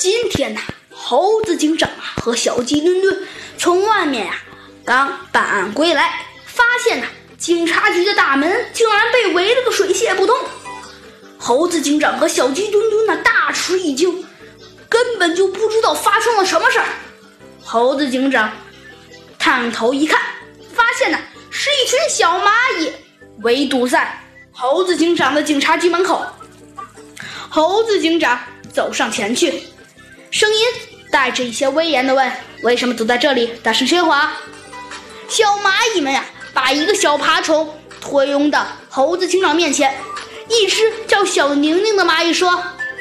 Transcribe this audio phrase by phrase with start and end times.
[0.00, 0.60] 今天呐，
[0.90, 4.42] 猴子警长啊和小鸡墩墩从外面呀
[4.82, 7.06] 刚办案归来，发现呐，
[7.36, 10.34] 警察局的大门竟然被围了个水泄不通。
[11.36, 14.24] 猴子警长和小鸡墩墩呢大吃一惊，
[14.88, 16.86] 根本就不知道发生了什么事儿。
[17.62, 18.50] 猴子警长
[19.38, 20.18] 探头一看，
[20.72, 21.18] 发现呢
[21.50, 22.90] 是一群小蚂蚁
[23.42, 24.18] 围堵在
[24.50, 26.24] 猴子警长的警察局门口。
[27.50, 28.40] 猴子警长
[28.72, 29.62] 走上前去，
[30.30, 30.66] 声音
[31.10, 33.52] 带着一些威严的问：“为什么堵在这里？
[33.62, 34.32] 大声喧哗！”
[35.28, 39.96] 小蚂蚁们呀，把一个小爬虫拖拥到猴子警长面前。
[40.48, 42.50] 一只叫小宁宁的蚂蚁说：“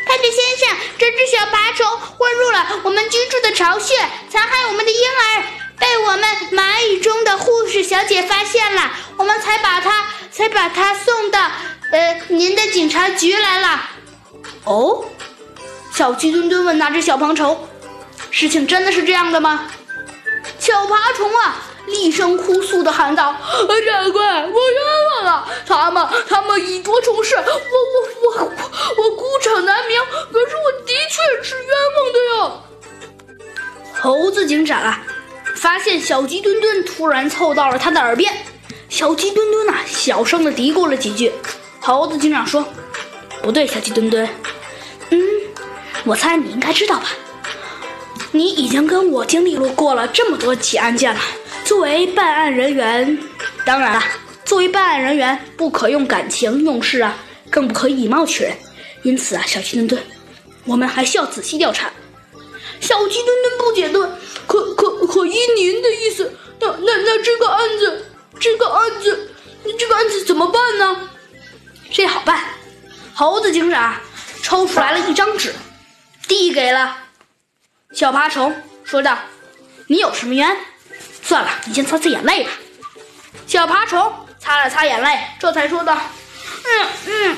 [0.06, 3.96] 派对先生，这只小爬虫混入了我们居住的巢穴，
[4.30, 5.44] 残害我们的婴儿，
[5.80, 11.40] 被我们蚂蚁中的护士小姐发现了，我们才把它才把它送到
[11.92, 13.90] 呃您的警察局来了。”
[14.66, 15.06] 哦，
[16.00, 17.68] 小鸡墩墩问那只小爬虫
[18.32, 19.70] ：“事情真的是这样的吗？”
[20.58, 21.58] 小爬虫啊。
[21.88, 23.36] 厉声哭诉的喊道
[23.86, 25.46] ：“长官，我冤枉了！
[25.68, 30.00] 他们，他们以多充事，我，我，我，我孤掌难鸣。
[30.32, 33.44] 可是我的确是冤枉的呀。”
[34.00, 35.04] 猴子警长啊，
[35.58, 38.34] 发现小鸡墩墩突然凑到了他的耳边，
[38.88, 41.34] 小鸡墩墩呐，小声的嘀咕了几句。
[41.82, 42.66] 猴子警长说
[43.44, 44.30] ：“不对，小鸡墩墩，
[45.10, 45.20] 嗯，
[46.06, 47.10] 我猜你应该知道吧？
[48.32, 51.20] 你已经跟我经历过了这么多起案件了。”
[51.66, 53.20] 作为办案人员，
[53.64, 54.04] 当然了，
[54.44, 57.16] 作为办案人员不可用感情用事啊，
[57.52, 58.56] 更不可以貌取人。
[59.04, 60.02] 因此啊，小鸡墩墩，
[60.66, 61.92] 我们还需要仔细调查。
[62.80, 64.18] 小鸡墩墩不解的
[64.48, 68.06] ：“可可可依您的意思，那那那这个案子，
[68.40, 69.30] 这个案子，
[69.78, 71.10] 这个案子怎么办呢？”
[71.92, 72.44] 这好办，
[73.14, 73.96] 猴子警长
[74.42, 75.54] 抽出来了一张纸，
[76.30, 76.96] 递给了
[77.92, 79.18] 小爬虫，说道
[79.90, 80.56] ：“你有什么冤？”
[81.24, 82.52] 算了，你先擦擦眼泪吧。
[83.48, 85.98] 小爬虫擦了擦眼泪，这才说道
[86.66, 87.38] ：“嗯嗯，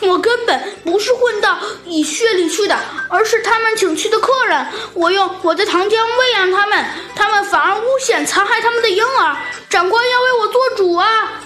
[0.00, 4.66] 我根本不是混到蚁穴里去的，而是他们请去的客人。
[4.92, 6.84] 我用我的糖浆喂养他们，
[7.16, 9.36] 他们反而诬陷残害他们的婴儿。
[9.70, 11.42] 长官要为我做主啊！”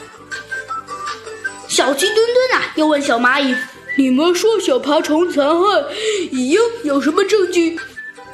[1.69, 3.57] 小鸡墩墩啊，又问小蚂蚁
[3.97, 5.85] ：“你们说小爬虫残害
[6.31, 7.79] 蚁婴有什么证据？”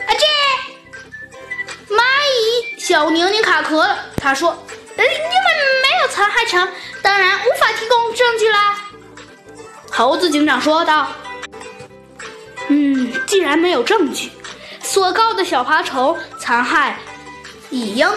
[0.06, 0.20] 阿嚏！
[1.88, 4.50] 蚂蚁小宁宁卡壳了，他说
[4.96, 5.16] ：“呃，因为
[5.82, 6.66] 没有残害成，
[7.02, 8.78] 当然无法提供证据啦。”
[9.92, 11.08] 猴子警长说道
[12.68, 14.30] ：“嗯，既然没有证据，
[14.82, 16.98] 所告的小爬虫残害
[17.70, 18.08] 蚁婴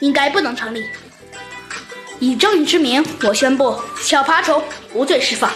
[0.00, 0.84] 应该不能成立。
[2.18, 4.62] 以正义之名，我宣布小爬虫
[4.92, 5.50] 无罪释放。”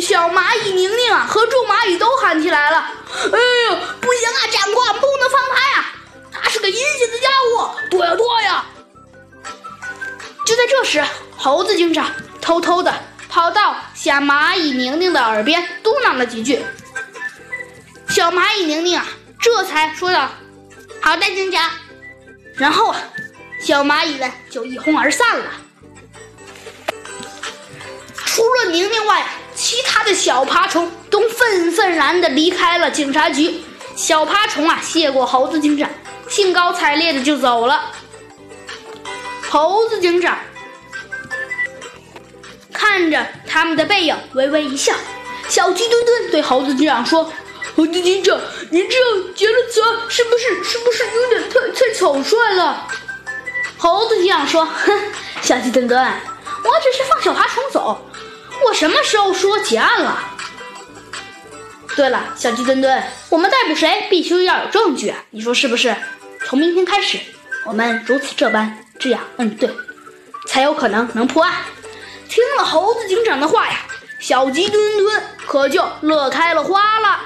[0.00, 2.76] 小蚂蚁宁宁啊和众蚂蚁都喊起来了
[3.32, 3.38] ：“哎
[3.74, 5.86] 呀，不行啊，长官，不能放他呀！”
[6.30, 8.66] 他是个阴险的家伙，躲呀躲呀！
[10.44, 11.04] 就在这时，
[11.36, 12.94] 猴子警长偷偷的
[13.28, 16.64] 跑到小蚂蚁宁宁的耳边嘟囔了几句。
[18.08, 19.06] 小蚂蚁宁宁啊，
[19.40, 20.30] 这才说道
[21.00, 21.70] ：“好的，警长。”
[22.54, 23.00] 然后啊，
[23.60, 25.46] 小蚂蚁们就一哄而散了。
[28.26, 29.26] 除了宁宁外，
[30.18, 33.62] 小爬虫都愤愤然的离开了警察局。
[33.94, 35.88] 小爬虫啊，谢过猴子警长。
[36.28, 37.92] 兴高采烈的就走了。
[39.48, 40.36] 猴子警长
[42.72, 44.92] 看着他们的背影，微微一笑。
[45.48, 47.32] 小鸡墩墩对猴子警长说
[47.76, 48.38] ：“猴子警长，
[48.70, 52.86] 您这样结了词，是不是是不是有点太太草率了？”
[53.78, 54.92] 猴子警长说：“哼，
[55.40, 58.07] 小鸡墩墩，我只是放小爬虫走，
[58.68, 60.18] 我什么时候说结案了？”
[61.96, 65.96] 对了，小鸡墩墩，我们逮捕谁必须要有证据啊，你说是不是？
[66.46, 67.18] 从明天开始，
[67.64, 69.70] 我们如此这般，这样，嗯，对，
[70.46, 71.54] 才有可能能破案。
[72.28, 73.80] 听了猴子警长的话呀，
[74.20, 77.20] 小鸡墩墩可就乐开了花了。